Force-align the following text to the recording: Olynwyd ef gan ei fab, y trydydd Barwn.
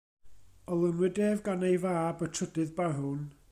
Olynwyd 0.75 1.19
ef 1.27 1.43
gan 1.49 1.67
ei 1.69 1.77
fab, 1.85 2.25
y 2.25 2.31
trydydd 2.39 2.75
Barwn. 2.81 3.25